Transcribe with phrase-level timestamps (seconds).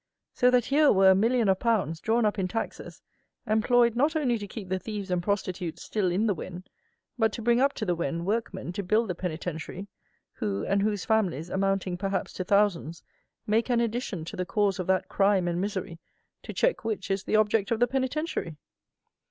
[0.33, 3.03] So that here were a million of pounds, drawn up in taxes,
[3.45, 6.63] employed not only to keep the thieves and prostitutes still in the Wen,
[7.19, 9.85] but to bring up to the Wen workmen to build the penitentiary,
[10.33, 13.03] who and whose families, amounting, perhaps, to thousands,
[13.45, 15.99] make an addition to the cause of that crime and misery,
[16.41, 18.57] to check which is the object of the Penitentiary!